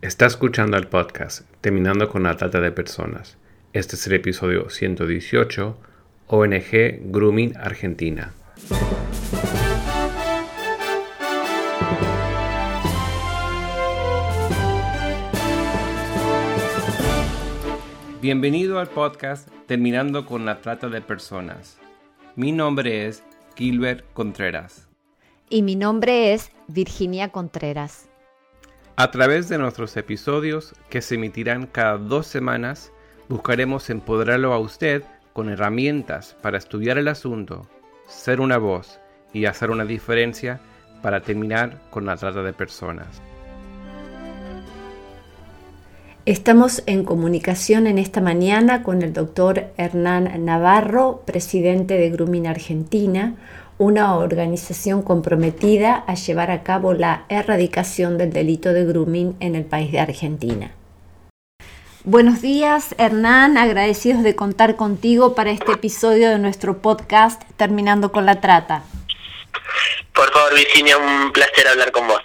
[0.00, 3.38] Está escuchando el podcast Terminando con la Trata de Personas.
[3.72, 5.78] Este es el episodio 118,
[6.26, 8.32] ONG Grooming Argentina.
[18.20, 21.78] Bienvenido al podcast Terminando con la Trata de Personas.
[22.36, 23.22] Mi nombre es
[23.56, 24.88] Gilbert Contreras.
[25.50, 28.08] Y mi nombre es Virginia Contreras.
[28.96, 32.92] A través de nuestros episodios, que se emitirán cada dos semanas,
[33.28, 37.66] buscaremos empoderarlo a usted con herramientas para estudiar el asunto,
[38.06, 39.00] ser una voz
[39.32, 40.60] y hacer una diferencia
[41.02, 43.20] para terminar con la trata de personas.
[46.24, 53.34] Estamos en comunicación en esta mañana con el doctor Hernán Navarro, presidente de Grooming Argentina,
[53.78, 59.64] una organización comprometida a llevar a cabo la erradicación del delito de grooming en el
[59.64, 60.72] país de Argentina.
[62.04, 68.26] Buenos días, Hernán, agradecidos de contar contigo para este episodio de nuestro podcast Terminando con
[68.26, 68.82] la Trata.
[70.12, 72.20] Por favor, Virginia, un placer hablar con vos.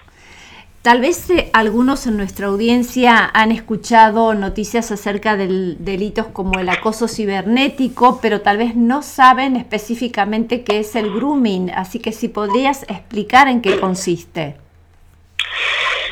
[0.82, 6.70] Tal vez eh, algunos en nuestra audiencia han escuchado noticias acerca de delitos como el
[6.70, 12.30] acoso cibernético, pero tal vez no saben específicamente qué es el grooming, así que si
[12.30, 14.56] podrías explicar en qué consiste.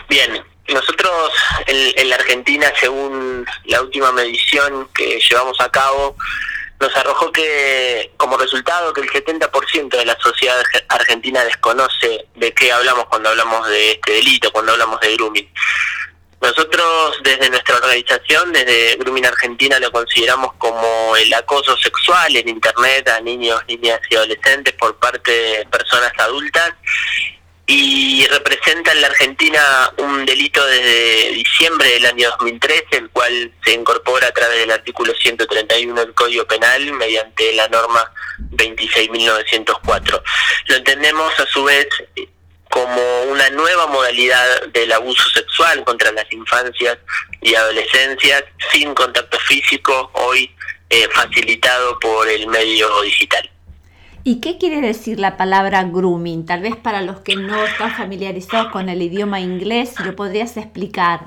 [0.09, 1.31] Bien, nosotros
[1.67, 6.17] en la Argentina, según la última medición que llevamos a cabo,
[6.80, 10.56] nos arrojó que como resultado que el 70% de la sociedad
[10.89, 15.50] argentina desconoce de qué hablamos cuando hablamos de este delito, cuando hablamos de grooming.
[16.39, 23.09] Nosotros desde nuestra organización, desde Grooming Argentina, lo consideramos como el acoso sexual en Internet
[23.09, 26.73] a niños, niñas y adolescentes por parte de personas adultas
[27.69, 33.73] y representa en la Argentina un delito desde diciembre del año 2013, el cual se
[33.73, 38.09] incorpora a través del artículo 131 del Código Penal mediante la norma
[38.51, 40.23] 26.904.
[40.67, 41.88] Lo entendemos a su vez
[42.69, 46.97] como una nueva modalidad del abuso sexual contra las infancias
[47.41, 50.56] y adolescencias sin contacto físico, hoy
[50.89, 53.50] eh, facilitado por el medio digital.
[54.29, 56.45] ¿Y qué quiere decir la palabra grooming?
[56.45, 61.21] Tal vez para los que no están familiarizados con el idioma inglés, ¿lo podrías explicar?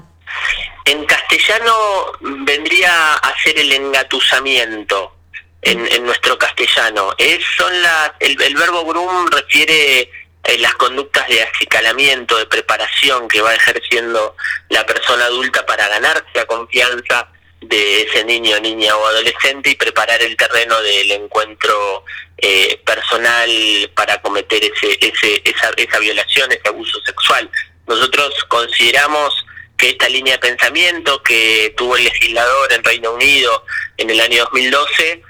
[0.84, 1.72] En castellano
[2.20, 5.14] vendría a ser el engatusamiento
[5.62, 7.14] en, nuestro castellano.
[7.16, 7.72] Es, son
[8.18, 10.10] el, verbo groom refiere
[10.46, 14.36] a eh, las conductas de acicalamiento, de preparación que va ejerciendo
[14.68, 17.28] la persona adulta para ganarse la confianza
[17.60, 22.04] de ese niño, niña o adolescente y preparar el terreno del encuentro
[22.38, 23.50] eh, personal
[23.94, 27.50] para cometer ese, ese, esa, esa violación, ese abuso sexual.
[27.87, 29.44] Nosotros consideramos
[29.76, 33.65] que esta línea de pensamiento que tuvo el legislador en Reino Unido
[33.97, 35.22] en el año 2012,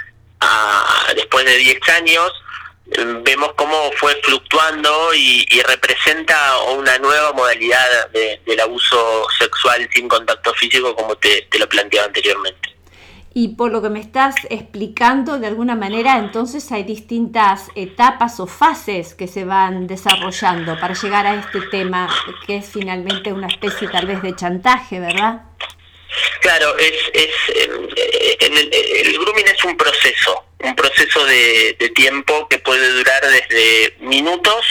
[1.14, 2.32] después de 10 años,
[3.24, 10.94] vemos cómo fue fluctuando y, representa una nueva modalidad del abuso sexual sin contacto físico,
[10.96, 12.70] como te, te lo planteaba anteriormente.
[13.32, 18.46] Y por lo que me estás explicando, de alguna manera, entonces hay distintas etapas o
[18.46, 22.12] fases que se van desarrollando para llegar a este tema,
[22.46, 25.42] que es finalmente una especie tal vez de chantaje, ¿verdad?
[26.40, 32.88] Claro, es, es eh, el, grooming es un proceso, un proceso de, tiempo que puede
[32.92, 34.64] durar desde minutos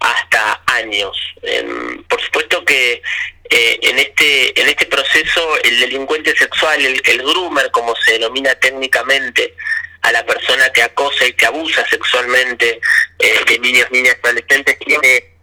[0.00, 1.16] hasta años.
[1.42, 3.02] Em, por supuesto que
[3.50, 8.54] eh, en este en este proceso el delincuente sexual, el, el groomer, como se denomina
[8.54, 9.54] técnicamente,
[10.02, 12.80] a la persona que acosa y que abusa sexualmente
[13.18, 15.34] eh, de niños, niñas adolescentes, tiene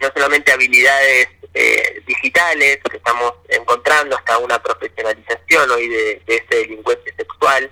[0.00, 7.14] no solamente habilidades eh, digitales que estamos encontrando, hasta una profesionalización hoy de, este delincuente
[7.16, 7.70] sexual,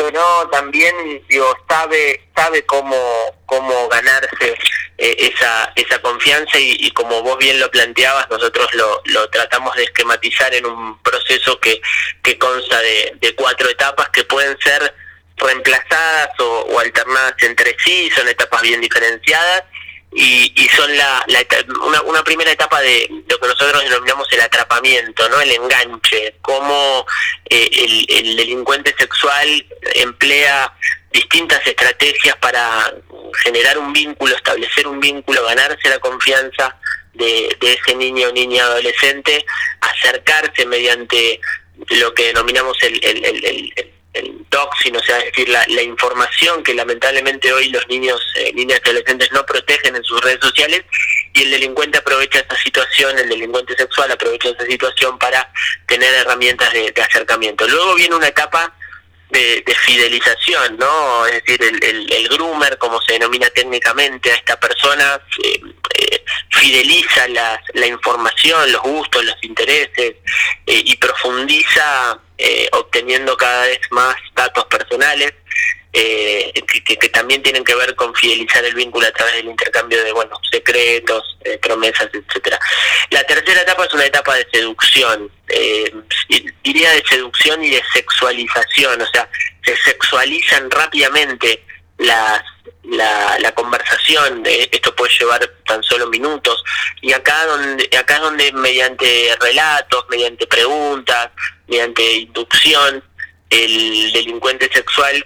[0.00, 0.94] pero también
[1.28, 2.96] digo sabe sabe cómo
[3.44, 4.56] cómo ganarse
[4.96, 10.54] eh, esa esa confianza y, como vos bien lo planteabas nosotros lo, tratamos de esquematizar
[10.54, 11.82] en un proceso que
[12.22, 14.94] que consta de, cuatro etapas que pueden ser
[15.36, 19.64] reemplazadas o alternadas entre sí son etapas bien diferenciadas
[20.12, 21.24] y, y son la,
[21.82, 27.06] una, una, primera etapa de lo que nosotros denominamos el atrapamiento, no el enganche, cómo
[27.48, 30.74] eh, el, el, delincuente sexual emplea
[31.12, 32.92] distintas estrategias para
[33.44, 36.76] generar un vínculo, establecer un vínculo, ganarse la confianza
[37.14, 39.44] de, de ese niño o niña adolescente,
[39.80, 41.40] acercarse mediante
[42.00, 46.62] lo que denominamos el, el, el el doxing, o sea, es decir, la, la, información
[46.64, 50.82] que lamentablemente hoy los niños, eh, niñas y adolescentes no protegen en sus redes sociales
[51.32, 55.52] y el delincuente aprovecha esa situación, el delincuente sexual aprovecha esa situación para
[55.86, 57.68] tener herramientas de, acercamiento.
[57.68, 58.74] Luego viene una etapa
[59.30, 61.26] de, fidelización, ¿no?
[61.26, 65.60] Es decir, el, el, groomer, como se denomina técnicamente a esta persona, eh,
[65.96, 70.14] eh, fideliza la, la, información, los gustos, los intereses
[70.66, 72.20] eh, y profundiza
[72.72, 75.34] obteniendo cada vez más datos personales
[75.92, 80.40] que, también tienen que ver con fidelizar el vínculo a través del intercambio de bueno
[80.70, 82.58] secretos, eh, promesas, etcétera.
[83.10, 85.92] La tercera etapa es una etapa de seducción, eh,
[86.62, 89.28] diría de seducción y de sexualización, o sea,
[89.64, 91.64] se sexualizan rápidamente
[91.98, 92.42] la,
[93.38, 96.62] la conversación, esto puede llevar tan solo minutos,
[97.02, 101.30] y acá donde, acá es donde mediante relatos, mediante preguntas,
[101.68, 103.04] mediante inducción,
[103.50, 105.24] el delincuente sexual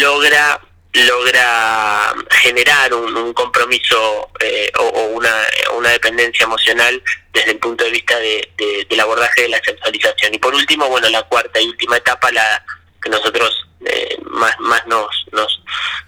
[0.00, 0.60] logra
[0.94, 5.46] logra generar un, compromiso eh, o, una,
[5.76, 7.02] una, dependencia emocional
[7.32, 10.34] desde el punto de vista de, del abordaje de la sexualización.
[10.34, 12.64] Y por último, bueno, la cuarta y última etapa, la
[13.02, 15.62] que nosotros eh, más, más nos, nos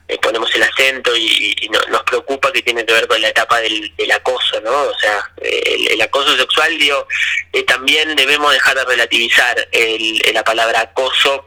[0.09, 3.93] eh, ponemos el acento y, nos preocupa que tiene que ver con la etapa del,
[4.13, 4.71] acoso, ¿no?
[4.71, 7.07] O sea, el, acoso sexual, digo,
[7.67, 11.45] también debemos dejar de relativizar el, la palabra acoso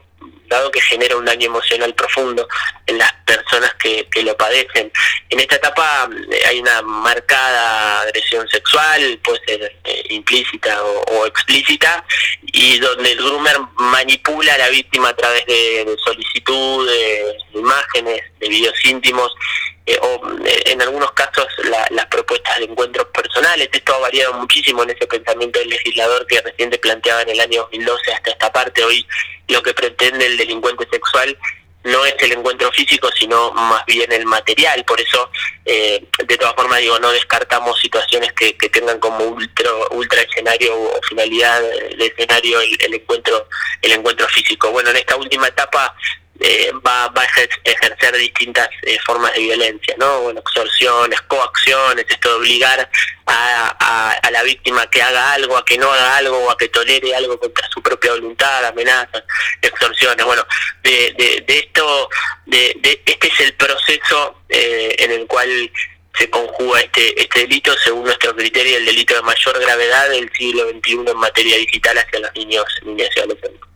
[0.72, 2.46] que genera un daño emocional profundo
[2.86, 4.92] en las personas que, lo padecen.
[5.30, 12.04] En esta etapa eh, hay una marcada agresión sexual, puede ser eh, implícita o, explícita,
[12.42, 18.48] y donde el groomer manipula a la víctima a través de, solicitudes, de imágenes, de
[18.48, 19.32] videos íntimos,
[19.90, 21.46] eh, o en algunos casos
[21.90, 23.68] las propuestas de encuentros personales.
[23.72, 27.62] Esto ha variado muchísimo en ese pensamiento del legislador que recién planteaba en el año
[27.62, 28.84] 2012 hasta esta parte.
[28.84, 29.04] Hoy
[29.48, 31.36] lo que pretende el delincuente sexual
[31.82, 34.84] no es el encuentro físico, sino más bien el material.
[34.84, 35.28] Por eso,
[35.64, 41.00] eh, de todas formas, digo, no descartamos situaciones que, tengan como ultra, ultra escenario o
[41.08, 43.48] finalidad de escenario el, el, encuentro
[43.82, 44.70] el encuentro físico.
[44.70, 45.96] Bueno, en esta última etapa
[46.40, 47.26] eh, va, va, a
[47.64, 50.22] ejercer distintas eh, formas de violencia, ¿no?
[50.22, 52.90] Bueno, extorsiones, coacciones, esto de obligar
[53.26, 56.68] a, a, la víctima que haga algo, a que no haga algo o a que
[56.68, 59.22] tolere algo contra su propia voluntad, amenazas,
[59.60, 60.24] extorsiones.
[60.24, 60.46] Bueno,
[60.82, 62.08] de, de, de esto,
[62.46, 65.70] de, de, este es el proceso eh, en el cual
[66.14, 70.68] se conjuga este, este delito según nuestro criterio el delito de mayor gravedad del siglo
[70.70, 73.69] XXI en materia digital hacia los niños, niñas y adolescentes.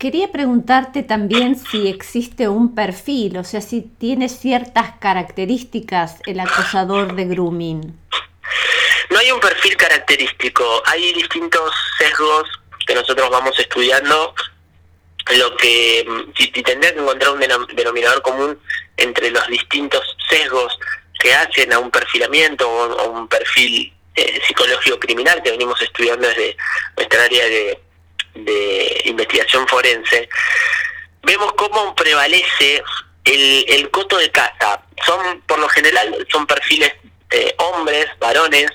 [0.00, 7.14] Quería preguntarte también si existe un perfil, o sea, si tiene ciertas características el acosador
[7.16, 8.00] de grooming.
[9.10, 12.48] No hay un perfil característico, hay distintos sesgos
[12.86, 14.34] que nosotros vamos estudiando.
[15.36, 17.40] Lo que, si, tendría que encontrar un
[17.76, 18.58] denominador común
[18.96, 20.00] entre los distintos
[20.30, 20.78] sesgos
[21.18, 26.56] que hacen a un perfilamiento o un perfil eh, psicológico criminal que venimos estudiando desde
[26.96, 27.89] nuestra área de
[28.34, 30.28] de investigación forense,
[31.22, 32.82] vemos cómo prevalece
[33.24, 34.82] el, el coto de casa.
[35.04, 36.92] Son, por lo general, son perfiles
[37.30, 38.70] eh, hombres, varones,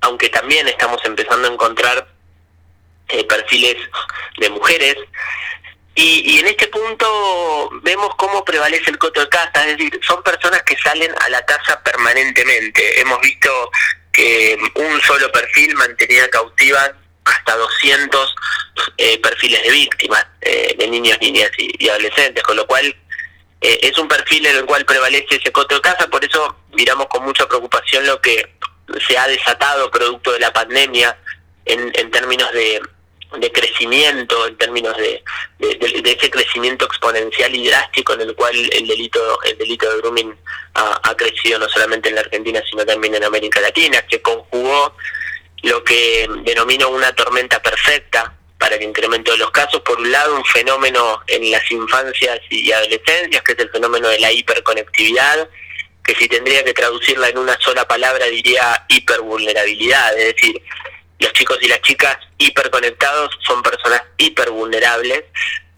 [0.00, 2.08] aunque también estamos empezando a encontrar
[3.08, 3.76] eh, perfiles
[4.38, 4.96] de mujeres.
[5.94, 10.62] Y, en este punto vemos cómo prevalece el coto de casa, es decir, son personas
[10.62, 13.00] que salen a la casa permanentemente.
[13.00, 13.70] Hemos visto
[14.12, 16.92] que un solo perfil mantenía cautivas
[17.28, 18.34] hasta 200
[18.96, 22.86] eh, perfiles de víctimas, eh, de niños, niñas y, adolescentes, con lo cual
[23.60, 27.06] eh, es un perfil en el cual prevalece ese coto de casa, por eso miramos
[27.06, 28.54] con mucha preocupación lo que
[29.06, 31.16] se ha desatado producto de la pandemia
[31.64, 32.80] en, en términos de,
[33.52, 35.22] crecimiento, en términos de,
[35.58, 40.34] de, ese crecimiento exponencial y drástico en el cual el delito el delito de grooming
[40.74, 44.94] ha, ha crecido no solamente en la Argentina, sino también en América Latina, que conjugó
[45.62, 49.80] lo que denomino una tormenta perfecta para el incremento de los casos.
[49.82, 54.18] Por un lado, un fenómeno en las infancias y adolescencias, que es el fenómeno de
[54.20, 55.48] la hiperconectividad,
[56.04, 60.62] que si tendría que traducirla en una sola palabra diría hipervulnerabilidad, es decir,
[61.18, 65.24] los chicos y las chicas hiperconectados son personas hipervulnerables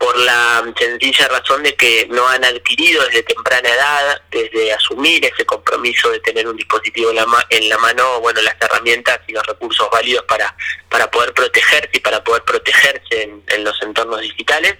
[0.00, 5.44] por la sencilla razón de que no han adquirido desde temprana edad, desde asumir ese
[5.44, 10.24] compromiso de tener un dispositivo en la, mano, bueno, las herramientas y los recursos válidos
[10.24, 10.56] para,
[10.88, 14.78] para poder protegerse y para poder protegerse en, los entornos digitales.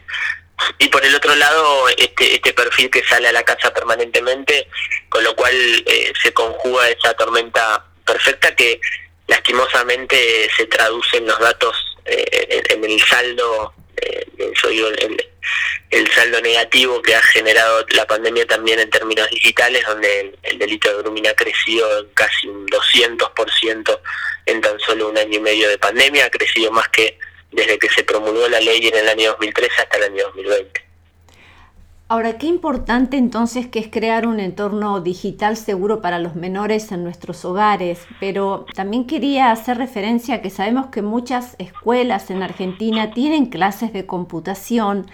[0.79, 4.69] Y por el otro lado, este, este perfil que sale a la casa permanentemente,
[5.11, 8.81] con lo cual eh, se conjuga esa tormenta perfecta que
[9.27, 13.75] lastimosamente se traduce en los datos, eh, en, el saldo,
[14.71, 20.89] el saldo negativo que ha generado la pandemia también en términos digitales, donde el, delito
[20.89, 24.01] de grooming ha crecido en casi un 200%
[24.47, 27.19] en tan solo un año y medio de pandemia, ha crecido más que
[27.51, 30.90] desde que se promulgó la ley en el año 2013 hasta el año 2020.
[32.13, 37.05] Ahora, qué importante entonces que es crear un entorno digital seguro para los menores en
[37.05, 43.13] nuestros hogares, pero también quería hacer referencia a que sabemos que muchas escuelas en Argentina
[43.13, 45.07] tienen clases de computación,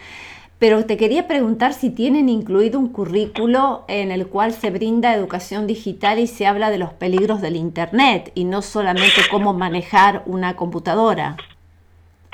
[0.58, 5.66] pero te quería preguntar si tienen incluido un currículo en el cual se brinda educación
[5.66, 10.56] digital y se habla de los peligros del Internet y no solamente cómo manejar una
[10.56, 11.36] computadora.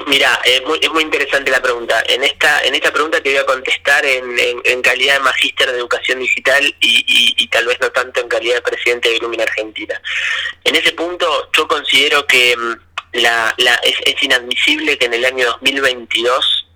[0.06, 2.02] Mira, es muy, es muy interesante la pregunta.
[2.08, 6.18] En esta en esta pregunta te voy a contestar en, calidad de magíster de educación
[6.18, 10.00] digital y, tal vez no tanto en calidad de presidente de Grumin Argentina.
[10.64, 12.72] En ese punto yo considero que mm,
[13.12, 16.68] es, inadmisible que en el año 2022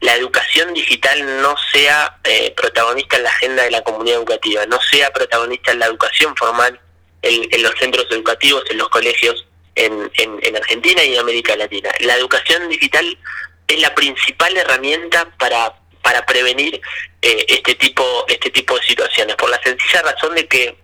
[0.00, 4.80] la educación digital no sea eh, protagonista en la agenda de la comunidad educativa, no
[4.80, 6.80] sea protagonista en la educación formal
[7.20, 9.47] en los centros educativos, en los colegios
[9.78, 11.90] en, Argentina y en América Latina.
[12.00, 13.18] La educación digital
[13.66, 16.80] es la principal herramienta para, para prevenir
[17.22, 20.76] eh, este, tipo, este tipo de situaciones, por la sencilla razón de que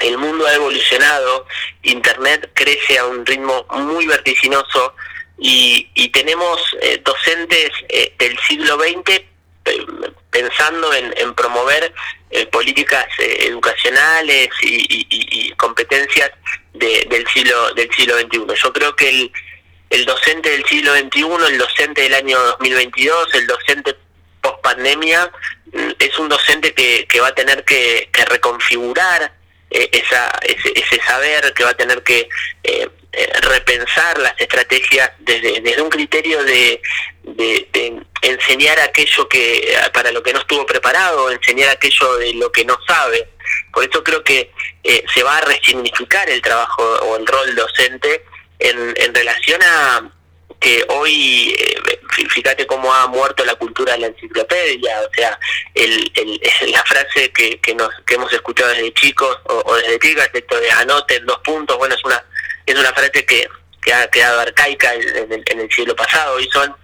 [0.00, 1.46] el mundo ha evolucionado,
[1.82, 4.94] Internet crece a un ritmo muy vertiginoso
[5.38, 9.31] y, tenemos eh, docentes eh, del siglo XX
[10.30, 11.92] pensando en, promover
[12.50, 16.30] políticas educacionales y, competencias
[16.72, 18.62] del siglo del siglo XXI.
[18.62, 19.32] Yo creo que el,
[19.92, 23.96] el docente del siglo XXI, el docente del año 2022, el docente
[24.40, 25.30] post pandemia,
[25.72, 29.34] mm, es un docente que, que va a tener que, reconfigurar
[29.70, 32.20] eh, esa, ese, saber, que va a tener que
[32.64, 32.90] eh, eh,
[33.42, 36.80] repensar las estrategias desde, desde un criterio de,
[38.22, 42.78] enseñar aquello que para lo que no estuvo preparado, enseñar aquello de lo que no
[42.86, 43.28] sabe.
[43.72, 44.50] Por eso creo que
[44.84, 48.24] eh, se va a resignificar el trabajo o el rol docente
[48.58, 50.10] en, relación a
[50.60, 51.98] que hoy, eh,
[52.30, 55.38] fíjate cómo ha muerto la cultura de la enciclopedia, o sea,
[55.74, 56.40] el, el,
[56.70, 60.70] la frase que, que, nos, que hemos escuchado desde chicos o, desde chicas, esto de
[60.70, 62.24] anoten dos puntos, bueno, es una,
[62.72, 63.48] es una frase que,
[63.92, 66.74] ha quedado arcaica en el, siglo pasado y son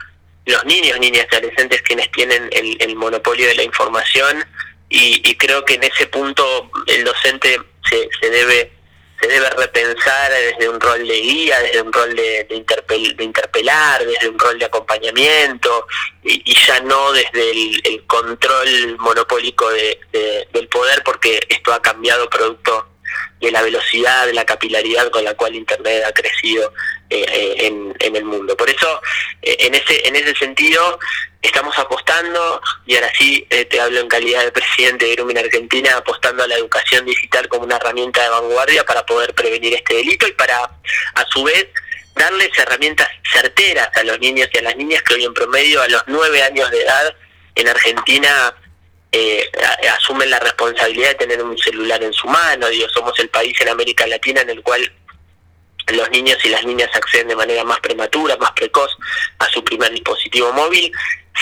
[0.47, 4.45] los niños, niñas y adolescentes quienes tienen el, monopolio de la información
[4.89, 8.73] y, creo que en ese punto el docente se, se debe
[9.21, 14.29] se debe repensar desde un rol de guía, desde un rol de, de, interpelar, desde
[14.29, 15.87] un rol de acompañamiento
[16.23, 19.99] y, ya no desde el, control monopólico de,
[20.53, 22.87] del poder porque esto ha cambiado producto
[23.41, 26.73] de la velocidad, de la capilaridad con la cual Internet ha crecido
[27.11, 27.67] eh, eh,
[28.01, 28.57] en, el mundo.
[28.57, 29.01] Por eso,
[29.43, 30.99] eh, en, ese, en ese sentido,
[31.41, 36.43] estamos apostando, y ahora sí te hablo en calidad de presidente de Grumin Argentina, apostando
[36.43, 40.33] a la educación digital como una herramienta de vanguardia para poder prevenir este delito y
[40.33, 41.69] para, a su vez,
[42.15, 45.89] darles herramientas certeras a los niños y a las niñas que hoy en promedio a
[45.89, 47.15] los nueve años de edad
[47.55, 48.55] en Argentina
[49.13, 49.51] eh,
[49.97, 53.69] asumen la responsabilidad de tener un celular en su mano, digo, somos el país en
[53.69, 54.93] América Latina en el cual
[55.89, 58.91] los niños y las niñas acceden de manera más prematura, más precoz
[59.39, 60.93] a su primer dispositivo móvil,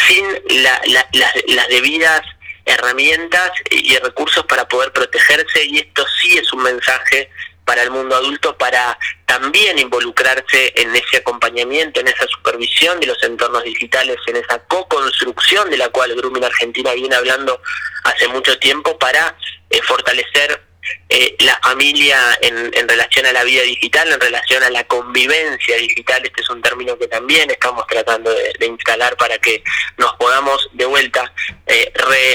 [0.07, 2.23] sin las debidas
[2.65, 7.31] herramientas y recursos para poder protegerse y esto sí es un mensaje
[7.67, 8.97] para el mundo adulto para
[9.27, 15.69] también involucrarse en ese acompañamiento, en esa supervisión de los entornos digitales, en esa co-construcción
[15.69, 17.61] de la cual Grooming Argentina viene hablando
[18.05, 19.37] hace mucho tiempo para
[19.69, 20.63] eh, fortalecer
[21.09, 25.77] eh, la familia en, en, relación a la vida digital, en relación a la convivencia
[25.79, 26.25] digital.
[26.25, 29.65] Este es un término que también estamos tratando de, instalar para que
[29.97, 31.33] nos podamos de vuelta
[31.67, 31.93] eh,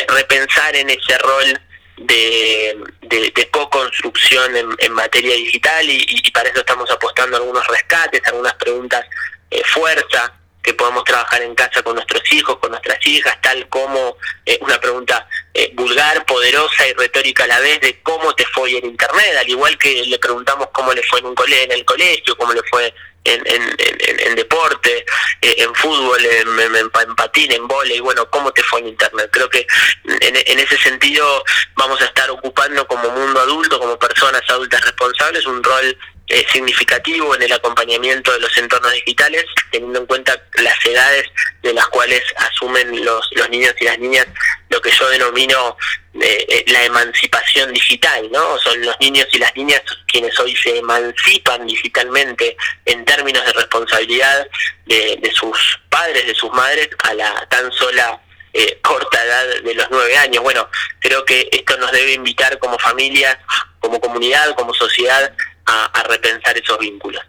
[0.10, 1.62] repensar en ese rol
[2.06, 9.06] de, co-construcción en, materia digital y, para eso estamos apostando algunos rescates, algunas preguntas
[9.50, 14.18] eh, fuerza que podamos trabajar en casa con nuestros hijos, con nuestras hijas, tal como
[14.46, 18.78] eh, una pregunta eh, vulgar, poderosa y retórica a la vez de cómo te fue
[18.78, 21.86] en Internet, al igual que le preguntamos cómo le fue en, un cole en el
[21.86, 25.06] colegio, cómo le fue en, en, deporte,
[25.42, 29.30] eh, en fútbol, en, patín, en y bueno, ¿cómo te fue en Internet?
[29.32, 29.68] Creo que
[30.06, 31.44] en, ese sentido
[31.76, 35.98] vamos a estar ocupando como mundo adulto, como personas adultas responsables, un rol
[36.32, 41.26] eh, significativo en el acompañamiento de los entornos digitales, teniendo en cuenta las edades
[41.62, 44.28] de las cuales asumen los, los niños y las niñas
[44.70, 45.78] lo que yo denomino
[46.14, 48.58] eh, eh, la emancipación digital, ¿no?
[48.60, 54.48] Son los niños y las niñas quienes hoy se emancipan digitalmente en términos de responsabilidad
[54.86, 58.22] de, sus padres de sus madres, a la tan sola
[58.54, 60.44] eh, corta edad de los nueve años.
[60.44, 60.70] Bueno,
[61.00, 63.40] creo que esto nos debe invitar como familia,
[63.80, 65.34] como comunidad, como sociedad,
[65.66, 67.22] a repensar esos vínculos.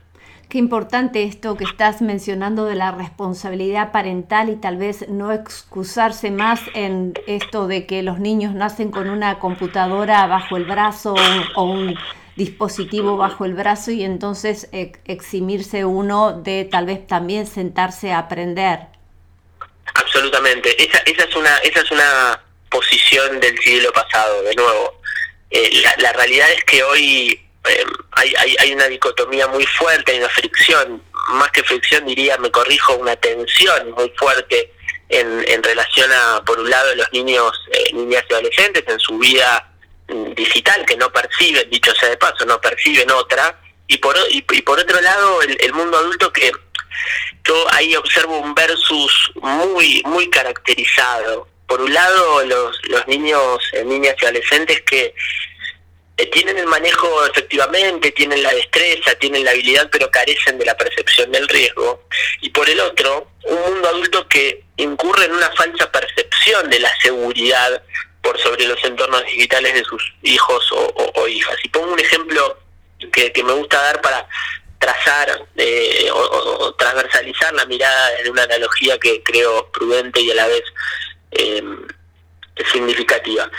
[0.52, 6.30] Qué importante esto que estás mencionando de la responsabilidad parental y tal vez no excusarse
[6.30, 11.14] más en esto de que los niños nacen con una computadora bajo el brazo
[11.54, 11.98] o un
[12.36, 18.80] dispositivo bajo el brazo y entonces eximirse uno de tal vez también sentarse a aprender.
[19.94, 25.00] Absolutamente, esa, esa es una esa es una posición del siglo pasado, de nuevo.
[25.50, 30.28] Eh, la realidad es que hoy eh, hay, hay, una dicotomía muy fuerte, hay una
[30.28, 31.02] fricción,
[31.32, 34.72] más que fricción diría, me corrijo, una tensión muy fuerte
[35.08, 39.18] en, en relación a, por un lado, los niños, eh, niñas y adolescentes en su
[39.18, 39.72] vida
[40.08, 44.42] mm, digital, que no perciben, dicho sea de paso, no perciben otra, y por, y,
[44.42, 46.50] por otro lado, el, el mundo adulto que
[47.44, 51.48] yo ahí observo un versus muy, muy caracterizado.
[51.66, 55.14] Por un lado, los, los niños, eh, niñas y adolescentes que
[56.22, 60.76] eh, tienen el manejo efectivamente, tienen la destreza, tienen la habilidad, pero carecen de la
[60.76, 62.04] percepción del riesgo.
[62.40, 66.90] Y por el otro, un mundo adulto que incurre en una falsa percepción de la
[67.00, 67.82] seguridad
[68.22, 71.56] por sobre los entornos digitales de sus hijos o, hijas.
[71.64, 72.56] Y pongo un ejemplo
[73.12, 74.28] que, me gusta dar para
[74.78, 80.46] trazar eh, o, transversalizar la mirada de una analogía que creo prudente y a la
[80.46, 80.62] vez
[81.32, 81.64] eh,
[82.70, 83.50] significativa.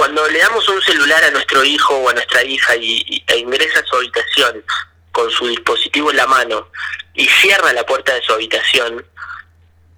[0.00, 3.80] Cuando le damos un celular a nuestro hijo o a nuestra hija y, e ingresa
[3.80, 4.64] a su habitación
[5.12, 6.68] con su dispositivo en la mano
[7.12, 9.04] y cierra la puerta de su habitación,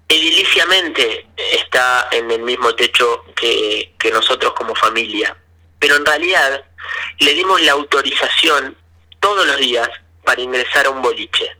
[0.09, 5.37] ediliciamente está en el mismo techo que, nosotros como familia.
[5.79, 6.65] Pero en realidad
[7.19, 8.75] le dimos la autorización
[9.21, 9.87] todos los días
[10.25, 11.55] para ingresar a un boliche.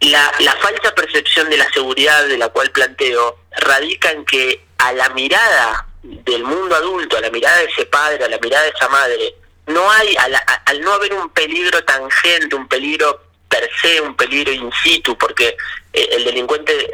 [0.00, 5.10] La, falsa percepción de la seguridad de la cual planteo radica en que a la
[5.10, 5.85] mirada
[6.24, 9.34] del mundo adulto, a la mirada de ese padre, a la mirada de esa madre,
[9.66, 14.70] no hay, al, no haber un peligro tangente, un peligro per se, un peligro in
[14.82, 15.56] situ, porque
[15.92, 16.92] eh, el delincuente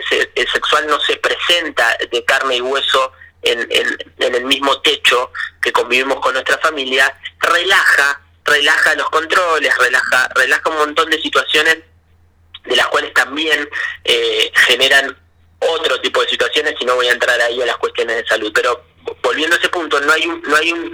[0.52, 6.20] sexual no se presenta de carne y hueso en, en, el mismo techo que convivimos
[6.20, 11.78] con nuestra familia, relaja, relaja los controles, relaja, relaja un montón de situaciones
[12.64, 13.68] de las cuales también
[14.04, 15.18] eh, generan
[15.58, 18.52] otro tipo de situaciones y no voy a entrar ahí a las cuestiones de salud,
[18.54, 18.84] pero
[19.22, 20.92] volviendo a ese punto, no hay un, no hay un,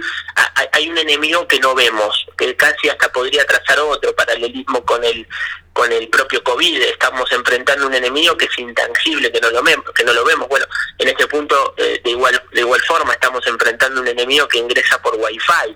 [0.71, 5.27] hay un enemigo que no vemos, que casi hasta podría trazar otro paralelismo con el,
[5.73, 6.81] con el propio COVID.
[6.83, 10.47] Estamos enfrentando un enemigo que es intangible, que no lo vemos, que no lo vemos.
[10.47, 10.65] Bueno,
[10.97, 15.01] en este punto eh, de igual, de igual forma estamos enfrentando un enemigo que ingresa
[15.01, 15.75] por Wi-Fi.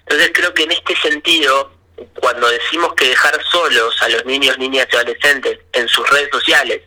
[0.00, 1.72] Entonces creo que en este sentido,
[2.20, 6.82] cuando decimos que dejar solos a los niños, niñas y adolescentes en sus redes sociales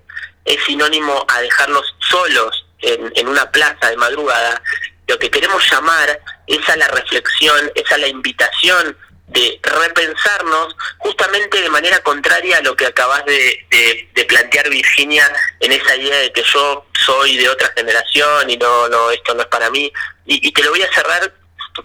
[0.45, 4.61] es sinónimo a dejarlos solos en, una plaza de madrugada,
[5.07, 11.59] lo que queremos llamar es a la reflexión, es a la invitación de repensarnos justamente
[11.59, 16.43] de manera contraria a lo que acabas de, plantear Virginia en esa idea de que
[16.43, 19.91] yo soy de otra generación y no no esto no es para mí.
[20.25, 21.33] Y, te lo voy a cerrar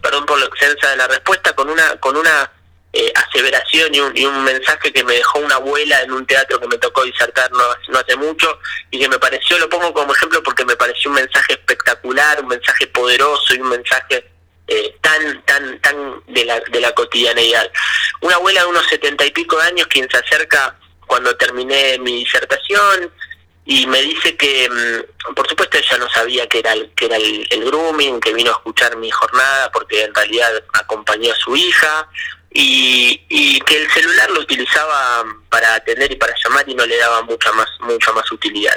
[0.03, 2.51] perdón por lo extensa de la respuesta con una con una
[2.93, 6.59] eh, aseveración y un, y un, mensaje que me dejó una abuela en un teatro
[6.59, 8.59] que me tocó disertar no, no, hace mucho
[8.91, 12.49] y que me pareció, lo pongo como ejemplo porque me pareció un mensaje espectacular, un
[12.49, 14.29] mensaje poderoso y un mensaje
[14.67, 17.71] eh, tan, tan, tan de la, de la cotidianeidad.
[18.23, 20.77] Una abuela de unos setenta y pico de años quien se acerca
[21.07, 23.13] cuando terminé mi disertación
[23.67, 27.17] y me dice que, mm, por supuesto, ella no sabía que era, el, que era
[27.17, 31.55] el, el grooming, que vino a escuchar mi jornada porque en realidad acompañó a su
[31.57, 32.09] hija,
[32.53, 36.97] y, y, que el celular lo utilizaba para atender y para llamar y no le
[36.97, 38.77] daba mucha más mucha más utilidad.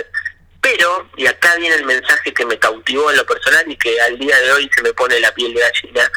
[0.62, 4.17] Pero, y acá viene el mensaje que me cautivó en lo personal y que al
[4.17, 6.09] día de hoy se me pone la piel de gallina,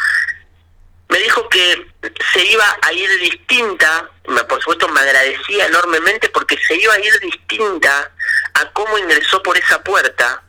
[1.08, 1.86] me dijo que
[2.32, 4.10] se iba a ir distinta,
[4.48, 8.12] por supuesto me agradecía enormemente porque se iba a ir distinta
[8.54, 10.42] a cómo ingresó por esa puerta,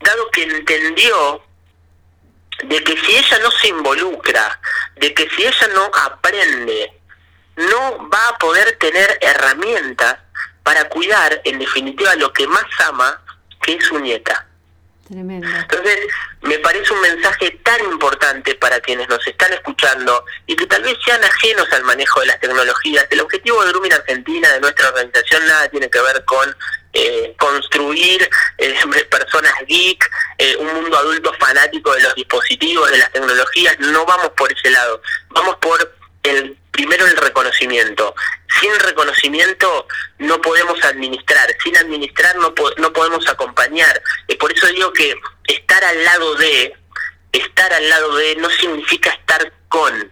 [0.00, 1.42] dado que entendió
[2.62, 4.60] de que si ella no se involucra,
[4.96, 6.92] de que si ella no aprende,
[7.56, 10.18] no va a poder tener herramientas
[10.62, 13.20] para cuidar, en definitiva, lo que más ama,
[13.62, 14.46] que es su nieta.
[15.10, 15.98] Entonces,
[16.40, 20.96] me parece un mensaje tan importante para quienes nos están escuchando y que tal vez
[21.04, 23.06] sean ajenos al manejo de las tecnologías.
[23.10, 26.56] El objetivo de Grooming Argentina, de nuestra organización, nada tiene que ver con
[26.94, 28.74] eh, construir eh,
[29.10, 30.10] personas geek,
[30.42, 33.78] eh, un mundo adulto fanático de los dispositivos, de las tecnologías.
[33.78, 38.12] No vamos por ese lado, vamos por el primero el reconocimiento.
[38.60, 39.86] Sin reconocimiento
[40.18, 44.02] no podemos administrar, sin administrar no, no podemos acompañar.
[44.26, 45.14] Y por eso digo que
[45.46, 46.74] estar al lado de,
[47.30, 50.10] estar al lado de no significa estar con.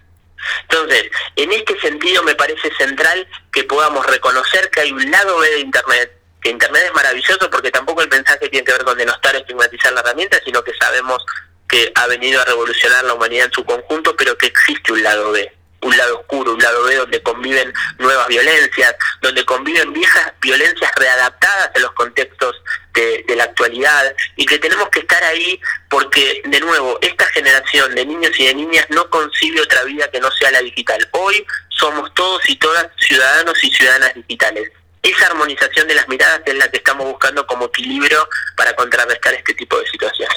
[0.69, 5.51] Entonces, en este sentido me parece central que podamos reconocer que hay un lado B
[5.51, 9.35] de Internet, que Internet es maravilloso porque tampoco el mensaje tiene que ver con denostar
[9.35, 11.25] o estigmatizar la herramienta, sino que sabemos
[11.69, 15.31] que ha venido a revolucionar la humanidad en su conjunto, pero que existe un lado
[15.33, 20.91] B un lado oscuro, un lado B donde conviven nuevas violencias, donde conviven viejas violencias
[20.97, 22.63] readaptadas a los contextos
[22.95, 28.05] de, la actualidad y que tenemos que estar ahí porque, de nuevo, esta generación de
[28.05, 31.09] niños y de niñas no concibe otra vida que no sea la digital.
[31.13, 34.71] Hoy somos todos y todas ciudadanos y ciudadanas digitales.
[35.03, 39.55] Esa armonización de las miradas es la que estamos buscando como equilibrio para contrarrestar este
[39.55, 40.37] tipo de situaciones.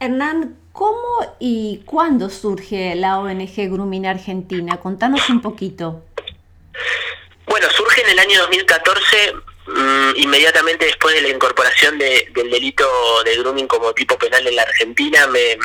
[0.00, 4.78] Hernán, ¿cómo y cuándo surge la ONG Grooming Argentina?
[4.78, 6.02] Contanos un poquito.
[7.46, 9.34] Bueno, surge en el año 2014,
[9.66, 12.84] mm, inmediatamente después de la incorporación del delito
[13.24, 15.26] de grooming como tipo penal en la Argentina.
[15.28, 15.56] Me,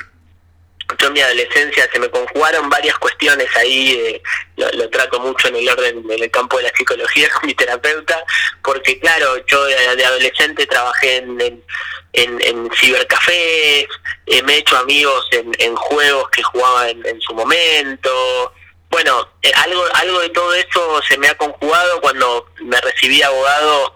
[0.97, 4.21] yo en mi adolescencia se me conjugaron varias cuestiones ahí, eh,
[4.58, 8.23] lo, trato mucho en el orden, en el campo de la psicología con mi terapeuta,
[8.63, 13.88] porque claro, yo de, adolescente trabajé en, en, en, cibercafés,
[14.25, 18.54] eh, me he hecho amigos en, juegos que jugaba en, su momento,
[18.89, 22.02] bueno, eh, algo, algo de todo eso se me ha conjugado.
[22.02, 23.95] Cuando me recibí abogado,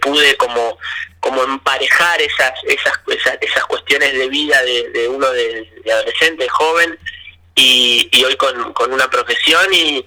[0.00, 0.78] pude como
[1.24, 2.92] como emparejar esas, esas,
[3.40, 6.98] esas, cuestiones de vida de, uno de, adolescente, joven,
[7.54, 9.72] y, hoy con, una profesión.
[9.72, 10.04] Y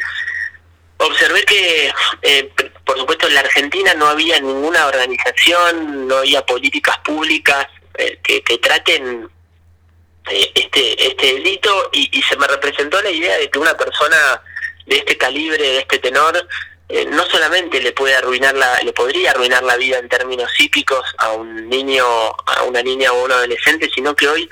[0.97, 2.53] observé que, eh,
[2.85, 8.57] por supuesto, en la Argentina no había ninguna organización, no había políticas públicas eh, que,
[8.59, 9.27] traten
[10.29, 14.43] eh, este, este delito y se me representó la idea de que una persona
[14.85, 16.47] de este calibre, de este tenor,
[16.89, 21.03] eh, no solamente le puede arruinar la, le podría arruinar la vida en términos psíquicos
[21.17, 24.49] a un niño, a una niña o un adolescente, sino que hoy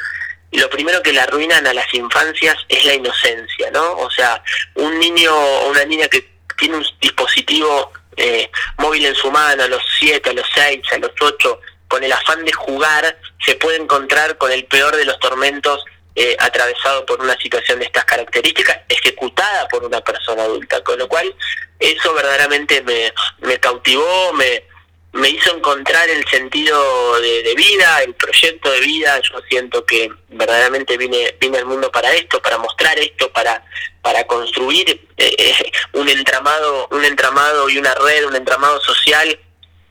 [0.52, 3.98] lo primero que le arruinan a las infancias es la inocencia, ¿no?
[3.98, 4.44] O sea,
[4.76, 9.68] un niño o una niña que tiene un dispositivo eh, móvil en su mano a
[9.68, 13.78] los 7, a los 6, a los 8, con el afán de jugar, se puede
[13.78, 15.84] encontrar con el peor de los tormentos
[16.16, 21.10] eh, atravesado por una situación de estas características, ejecutada por una persona adulta, con lo
[21.10, 21.36] cual
[21.80, 24.64] eso verdaderamente me, me cautivó, me,
[25.28, 29.20] hizo encontrar el sentido de, vida, el proyecto de vida.
[29.20, 33.66] Yo siento que verdaderamente vine, vine al mundo para esto, para mostrar esto, para,
[34.02, 39.38] para construir eh, eh, un entramado, un entramado y una red, un entramado social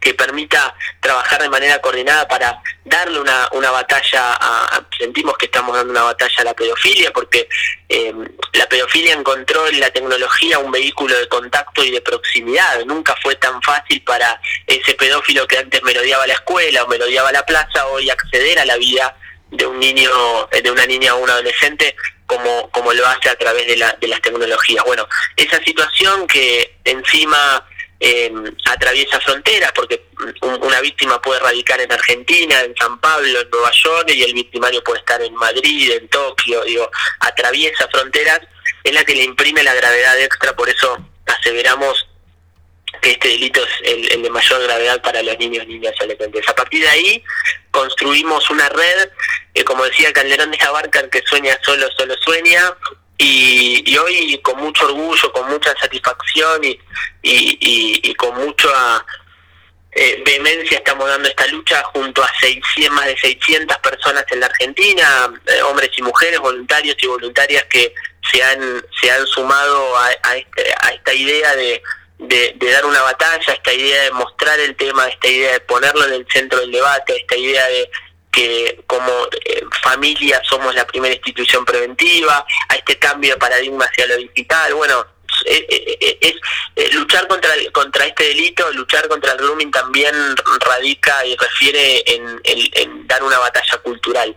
[0.04, 5.74] que permita trabajar de manera coordinada para darle una, una batalla a, sentimos que estamos
[5.74, 7.48] dando una batalla a la pedofilia porque
[7.88, 13.16] em, la pedofilia encontró en la tecnología un vehículo de contacto y de proximidad nunca
[13.22, 17.86] fue tan fácil para ese pedófilo que antes melodiaba la escuela o melodiaba la plaza
[17.86, 19.16] hoy acceder a la vida
[19.50, 20.10] de un niño
[20.50, 24.08] de una niña o un adolescente como, como lo hace a través de, la, de
[24.08, 24.84] las tecnologías.
[24.84, 27.64] Bueno, esa situación que encima
[28.06, 28.30] eh,
[28.66, 30.04] atraviesa fronteras, porque
[30.60, 34.84] una víctima puede radicar en Argentina, en San Pablo, en Nueva York, y el victimario
[34.84, 36.90] puede estar en Madrid, en Tokio, digo,
[37.20, 38.40] atraviesa fronteras,
[38.82, 42.06] es la que le imprime la gravedad extra, por eso aseveramos
[43.00, 46.46] que este delito es el, de mayor gravedad para los niños, niñas y adolescentes.
[46.46, 47.24] A partir de ahí
[47.70, 49.08] construimos una red,
[49.54, 52.76] que como decía Calderón de Abarca, que sueña solo, solo sueña,
[53.18, 56.78] y, hoy con mucho orgullo, con mucha satisfacción y,
[57.22, 59.04] y, con mucha
[59.92, 64.46] eh, vehemencia estamos dando esta lucha junto a 600, más de 600 personas en la
[64.46, 67.94] Argentina, eh, hombres y mujeres, voluntarios y voluntarias que
[68.32, 71.82] se han, se han sumado a, a, este, a esta idea de,
[72.18, 76.04] de, de, dar una batalla, esta idea de mostrar el tema, esta idea de ponerlo
[76.06, 77.90] en el centro del debate, esta idea de,
[78.34, 84.06] que como eh, familia somos la primera institución preventiva, a este cambio de paradigma hacia
[84.06, 84.74] lo digital.
[84.74, 85.06] Bueno,
[85.46, 86.34] eh, eh, es,
[86.76, 90.14] es, luchar contra contra este delito, luchar contra el grooming también
[90.60, 94.34] radica y refiere en, en, dar una batalla cultural.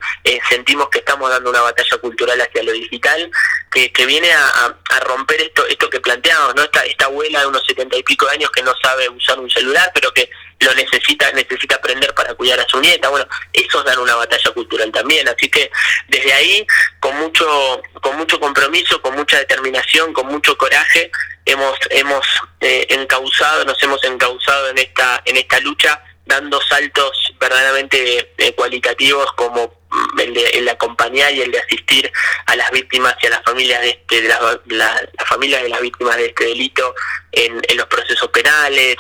[0.50, 3.32] sentimos que estamos dando una batalla cultural hacia lo digital
[3.72, 6.64] que, que viene a, a, romper esto esto que planteamos, ¿no?
[6.64, 9.50] Esta, esta abuela de unos setenta y pico de años que no sabe usar un
[9.50, 13.10] celular, pero que lo necesita, necesita aprender para cuidar a su nieta.
[13.10, 15.28] Bueno, eso dan una batalla cultural también.
[15.28, 15.70] Así que
[16.08, 16.66] desde ahí,
[17.00, 21.12] con mucho, con mucho compromiso, con mucha determinación, con mucho coraje,
[21.46, 22.26] hemos, hemos
[22.62, 29.32] eh, encauzado, nos hemos encauzado en esta, en esta lucha, dando saltos verdaderamente eh, cualitativos
[29.34, 32.12] como mm, el de, acompañar y el de asistir
[32.46, 34.92] a las víctimas y a las familias de, este, de las,
[35.26, 36.94] familias de las víctimas de este delito
[37.32, 38.98] en, los procesos penales,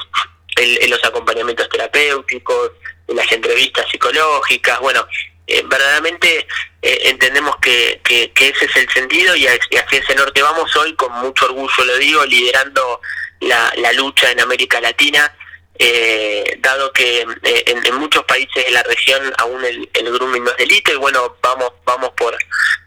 [0.57, 2.71] en, los acompañamientos terapéuticos,
[3.07, 5.07] en las entrevistas psicológicas, bueno,
[5.47, 6.47] eh, verdaderamente
[6.81, 11.45] eh, entendemos que, ese es el sentido y, hacia ese norte vamos hoy con mucho
[11.45, 13.01] orgullo, lo digo, liderando
[13.41, 15.33] la, la lucha en América Latina
[15.79, 20.49] eh, dado que eh, en, muchos países de la región aún el, el, grooming no
[20.49, 22.35] es delito y bueno vamos vamos por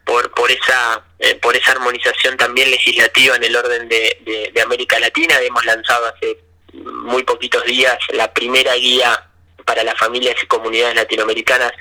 [0.05, 4.99] por por esa eh, por esa armonización también legislativa en el orden de, de América
[4.99, 5.39] Latina.
[5.41, 6.37] Hemos lanzado hace
[6.73, 9.27] muy poquitos días la primera guía
[9.71, 11.73] para las familias y comunidades latinoamericanas,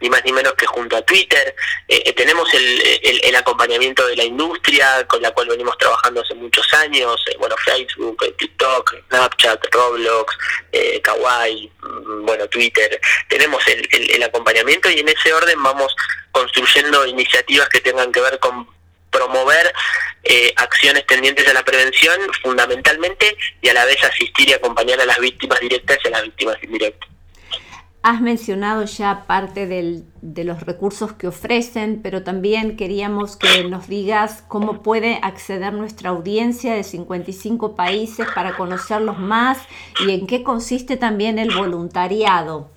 [0.00, 1.54] ni más ni menos que junto a Twitter.
[1.88, 6.34] Eh, eh, tenemos el, el, acompañamiento de la industria con la cual venimos trabajando hace
[6.34, 10.34] muchos años, eh, bueno, Facebook, TikTok, Snapchat, Roblox,
[11.02, 12.98] Kawaii, mm, bueno, Twitter.
[13.28, 15.94] Tenemos el, el acompañamiento y en ese orden vamos
[16.32, 18.66] construyendo iniciativas que tengan que ver con
[19.14, 19.72] promover
[20.56, 25.18] acciones tendientes a la prevención fundamentalmente y a la vez asistir y acompañar a las
[25.18, 27.10] víctimas directas y a las víctimas indirectas.
[28.02, 34.44] Has mencionado ya parte de los recursos que ofrecen, pero también queríamos que nos digas
[34.46, 39.58] cómo puede acceder nuestra audiencia de 55 países para conocerlos más
[40.06, 42.70] y en qué consiste también el voluntariado.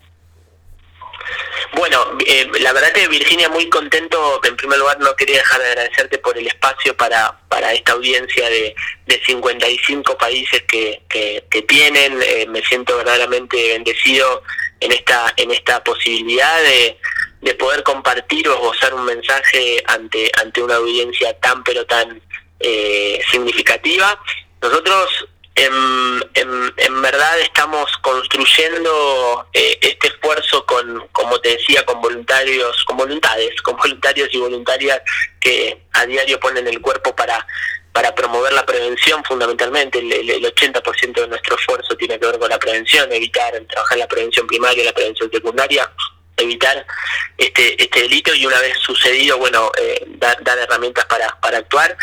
[1.78, 5.68] Bueno, eh, la verdad que Virginia muy contento, en primer lugar no quería dejar de
[5.68, 12.20] agradecerte por el espacio para, para esta audiencia de, de 55 países que, que, tienen,
[12.24, 14.42] eh, me siento verdaderamente bendecido
[14.80, 16.98] en esta, en esta posibilidad de,
[17.42, 22.20] de poder compartir o esbozar un mensaje ante, ante una audiencia tan pero tan
[22.60, 24.20] eh, significativa.
[24.63, 32.84] Nosotros en, en, verdad estamos construyendo eh, este esfuerzo con, como te decía, con voluntarios,
[32.86, 35.02] con voluntades, con voluntarios y voluntarias
[35.39, 37.46] que a diario ponen el cuerpo para
[37.93, 39.98] para promover la prevención fundamentalmente.
[39.98, 44.00] El, el, 80% de nuestro esfuerzo tiene que ver con la prevención, evitar, trabajar en
[44.02, 45.91] la prevención primaria, la prevención secundaria,
[46.38, 46.86] evitar
[47.38, 51.95] este, este delito y una vez sucedido, bueno, eh, dar, herramientas para, actuar.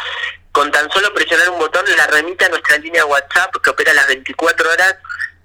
[0.52, 4.08] con tan solo presionar un botón la remite a nuestra línea WhatsApp que opera las
[4.08, 4.96] 24 horas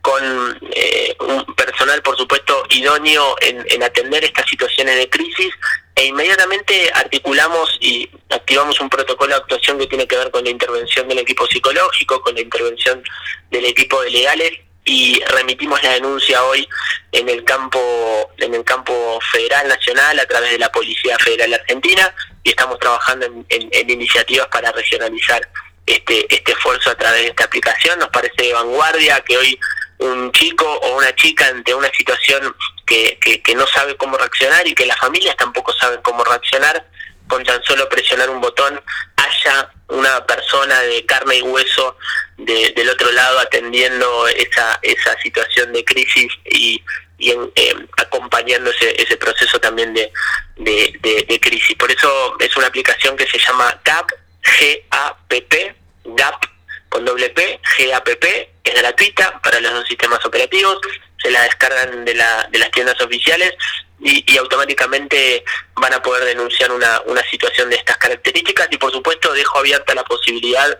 [0.02, 5.54] con eh, un personal, por supuesto, idóneo en, atender estas situaciones de crisis
[5.94, 10.50] e inmediatamente articulamos y activamos un protocolo de actuación que tiene que ver con la
[10.50, 13.02] intervención del equipo psicológico, con la intervención
[13.50, 14.52] del equipo de legales
[14.84, 16.68] y remitimos la denuncia hoy
[17.12, 22.12] en el campo en el campo federal nacional a través de la Policía Federal Argentina
[22.42, 25.48] y estamos trabajando en iniciativas para regionalizar
[25.86, 27.98] este este esfuerzo a través de esta aplicación.
[27.98, 29.58] Nos parece de vanguardia que hoy
[30.02, 32.54] un chico o una chica ante una situación
[32.86, 36.86] que, que, no sabe cómo reaccionar y que las familias tampoco saben cómo reaccionar,
[37.28, 38.80] con tan solo presionar un botón
[39.16, 41.96] haya una persona de carne y hueso
[42.36, 46.82] del otro lado atendiendo esa, esa situación de crisis y,
[47.18, 50.10] y eh, acompañando ese, ese proceso también de,
[50.56, 51.76] de, de, crisis.
[51.76, 54.10] Por eso es una aplicación que se llama GAP,
[54.42, 56.44] G-A-P-P, GAP
[56.88, 60.78] con doble P, GAPP, es gratuita para los dos sistemas operativos,
[61.20, 63.54] se la descargan de, la, de las tiendas oficiales
[64.00, 65.44] y, automáticamente
[65.74, 68.68] van a poder denunciar una, una situación de estas características.
[68.70, 70.78] Y por supuesto dejo abierta la posibilidad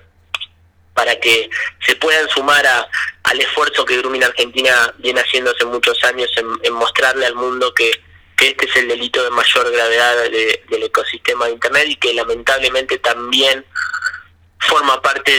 [0.95, 1.49] para que
[1.87, 2.89] se puedan sumar a,
[3.25, 7.91] al esfuerzo que Grooming Argentina viene haciendo hace muchos años en, mostrarle al mundo que,
[8.37, 12.99] que, este es el delito de mayor gravedad del ecosistema de Internet y que lamentablemente
[12.99, 13.65] también
[14.69, 15.33] forma parte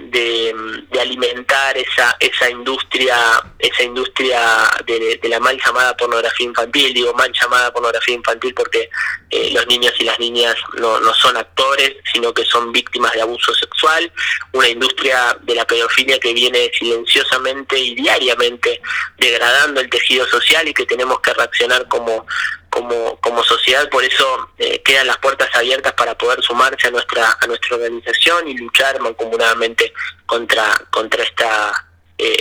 [0.00, 0.54] de,
[0.90, 3.16] de, alimentar esa esa industria
[3.58, 6.94] esa industria de, la mal llamada pornografía infantil.
[6.94, 8.88] Digo mal llamada pornografía infantil porque
[9.30, 13.22] eh, los niños y las niñas no, no son actores sino que son víctimas de
[13.22, 14.12] abuso sexual.
[14.52, 18.80] Una industria de la pedofilia que viene silenciosamente y diariamente
[19.18, 22.26] degradando el tejido social y que tenemos que reaccionar como
[22.72, 27.36] como, como sociedad, por eso eh, quedan las puertas abiertas para poder sumarse a nuestra,
[27.40, 29.92] a nuestra organización y luchar mancomunadamente
[30.26, 31.72] contra, contra esta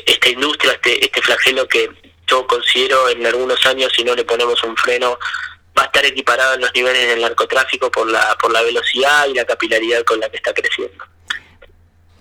[0.06, 1.90] esta industria, este, este flagelo que
[2.28, 5.18] yo considero en algunos años, si no le ponemos un freno,
[5.78, 9.34] va a estar equiparado en los niveles del narcotráfico por la, por la velocidad y
[9.34, 11.04] la capilaridad con la que está creciendo.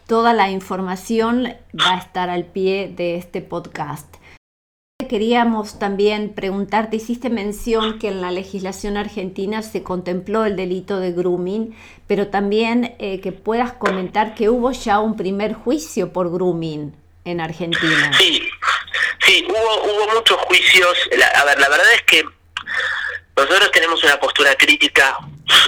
[0.06, 4.16] Toda la información va a estar al pie de este podcast.
[5.08, 11.12] Queríamos también preguntarte, hiciste mención que en la legislación argentina se contempló el delito de
[11.12, 16.94] grooming, pero también eh, que puedas comentar que hubo ya un primer juicio por grooming
[17.24, 18.12] en Argentina.
[18.18, 18.42] Sí,
[19.20, 20.96] sí, hubo, hubo muchos juicios.
[21.34, 22.24] a ver, la verdad es que
[23.36, 25.18] nosotros tenemos una postura crítica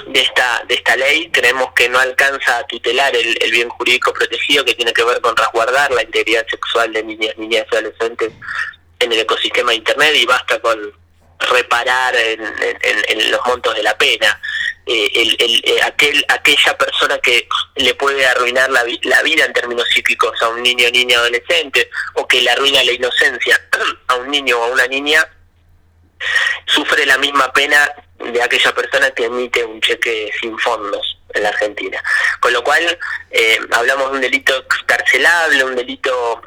[0.07, 4.63] de esta de esta ley, creemos que no alcanza a tutelar el, bien jurídico protegido
[4.63, 8.31] que tiene que ver con resguardar la integridad sexual de niñas, niñas y adolescentes
[9.03, 10.93] en el ecosistema de Internet y basta con
[11.39, 14.39] reparar en, los montos de la pena.
[14.85, 18.83] Eh, el, eh, aquel, aquella persona que le puede arruinar la,
[19.23, 23.61] vida en términos psíquicos a un niño niña adolescente o que le arruina la inocencia
[24.07, 25.25] a un niño o a una niña
[26.65, 27.89] sufre la misma pena
[28.19, 32.01] de aquella persona que emite un cheque sin fondos en la Argentina.
[32.39, 32.97] Con lo cual,
[33.31, 36.41] eh, hablamos de un delito carcelable, un delito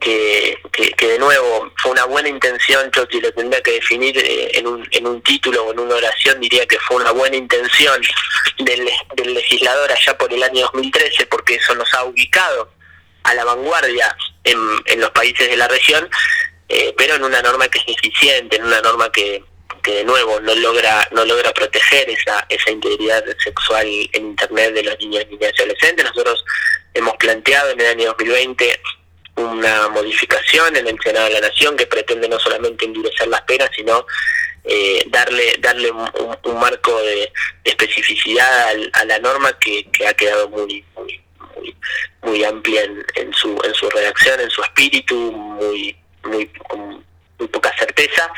[0.00, 0.58] que,
[0.98, 4.86] de nuevo fue una buena intención, yo si lo tendría que definir eh, en, un,
[4.90, 8.00] en un título o en una oración, diría que fue una buena intención
[8.58, 8.88] del,
[9.34, 12.70] legislador allá por el año 2013, porque eso nos ha ubicado
[13.22, 16.08] a la vanguardia en, los países de la región,
[16.68, 19.42] eh, pero en una norma que es eficiente, en una norma que,
[19.82, 24.82] que de nuevo no logra no logra proteger esa esa integridad sexual en internet de
[24.82, 26.04] los niños niñas y adolescentes.
[26.04, 26.44] Nosotros
[26.94, 28.80] hemos planteado en el año 2020
[29.36, 33.70] una modificación en el Senado de la Nación que pretende no solamente endurecer las penas,
[33.74, 34.06] sino
[34.64, 37.32] eh, darle darle un, marco de,
[37.64, 41.22] especificidad a la norma que, que ha quedado muy muy
[42.22, 47.04] muy, amplia en, en su en su redacción, en su espíritu, muy muy con
[47.38, 48.30] muy poca certeza.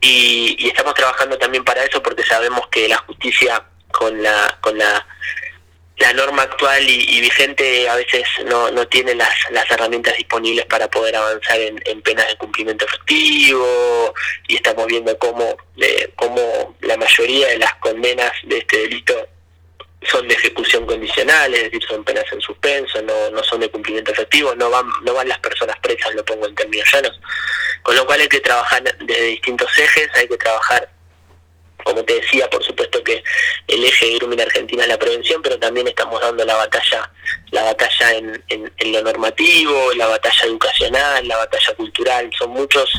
[0.00, 5.06] Y, estamos trabajando también para eso porque sabemos que la justicia con la con la
[5.98, 10.88] la norma actual y, vigente a veces no, no tiene las, las herramientas disponibles para
[10.88, 14.14] poder avanzar en, penas de cumplimiento efectivo
[14.46, 19.28] y estamos viendo cómo, eh, cómo la mayoría de las condenas de este delito
[20.02, 24.12] son de ejecución condicional, es decir, son penas en suspenso, no, no son de cumplimiento
[24.12, 27.18] efectivo, no van, no van las personas presas, lo pongo en términos llanos.
[27.82, 30.88] Con lo cual hay que trabajar desde distintos ejes, hay que trabajar
[31.86, 33.22] como te decía, por supuesto que
[33.68, 37.08] el eje de Grooming Argentina es la prevención, pero también estamos dando la batalla,
[37.52, 42.28] la batalla en, lo normativo, la batalla educacional, la batalla cultural.
[42.36, 42.90] Son muchos,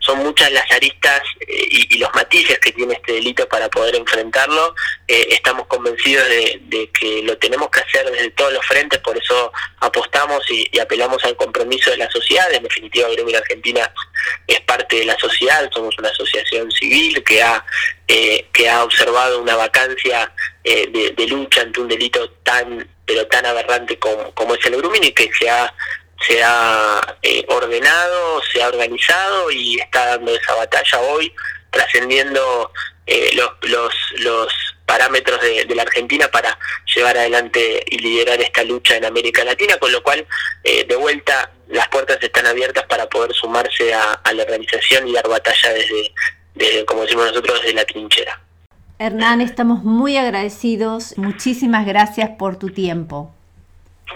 [0.00, 4.74] son muchas las aristas eh, y, los matices que tiene este delito para poder enfrentarlo.
[5.06, 9.50] Eh, estamos convencidos de, que lo tenemos que hacer desde todos los frentes, por eso
[9.80, 12.52] apostamos y, apelamos al compromiso de la sociedad.
[12.52, 13.90] En definitiva, Grooming Argentina
[14.48, 17.64] es parte de la sociedad, somos una asociación civil que ha
[18.08, 20.32] eh, que ha observado una vacancia
[20.64, 25.04] eh, de, lucha ante un delito tan pero tan aberrante como, como es el grooming
[25.04, 25.72] y que se ha
[26.26, 31.32] se ha eh, ordenado, se ha organizado y está dando esa batalla hoy,
[31.70, 32.72] trascendiendo
[33.34, 34.52] los, los, los
[34.84, 36.58] parámetros de, la Argentina para
[36.94, 40.26] llevar adelante y liderar esta lucha en América Latina, con lo cual,
[40.64, 45.28] de vuelta, las puertas están abiertas para poder sumarse a, a la organización y dar
[45.28, 45.72] batalla
[46.54, 48.40] desde, como decimos nosotros, de la trinchera.
[48.98, 51.16] Hernán, estamos muy agradecidos.
[51.16, 53.32] Muchísimas gracias por tu tiempo.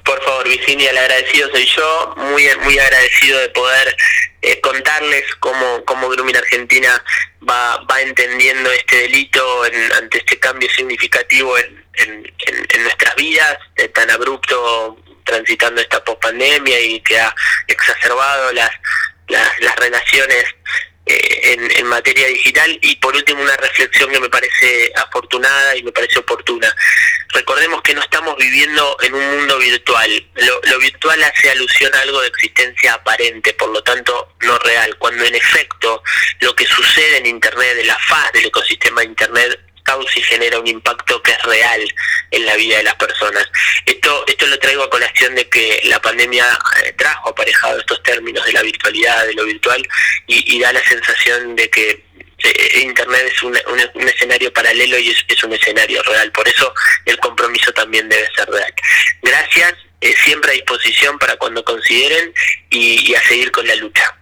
[0.05, 3.97] Por favor, Virginia, el agradecido soy yo, muy muy agradecido de poder
[4.41, 7.05] eh, contarles cómo, cómo Grooming Argentina
[7.49, 9.63] va, va entendiendo este delito
[9.99, 13.59] ante este cambio significativo en, en, nuestras vidas,
[13.95, 17.35] tan abrupto transitando esta pospandemia y que ha
[17.67, 18.71] exacerbado las,
[19.29, 20.45] las, las relaciones
[21.05, 25.93] eh, en, materia digital y por último una reflexión que me parece afortunada y me
[25.93, 26.75] parece oportuna.
[27.31, 30.31] Recordemos que no estamos viviendo en un mundo virtual.
[30.37, 34.97] Lo, lo virtual hace alusión a algo de existencia aparente, por lo tanto no real,
[34.97, 36.03] cuando en efecto
[36.41, 40.59] lo que sucede en Internet, de la faz del ecosistema de Internet, causa y genera
[40.59, 41.95] un impacto que es real
[42.31, 43.49] en la vida de las personas.
[43.87, 46.47] Esto, esto lo traigo a colación de que la pandemia
[46.83, 49.87] eh, trajo aparejado estos términos de la virtualidad, de lo virtual,
[50.27, 52.05] y, da la sensación de que
[52.39, 53.57] eh, Internet es un,
[54.09, 56.31] escenario paralelo y es, un escenario real.
[56.33, 56.73] Por eso
[57.05, 58.75] el compromiso también debe ser real.
[59.23, 62.33] Gracias, eh, siempre a disposición para cuando consideren
[62.71, 64.22] y a seguir con la lucha.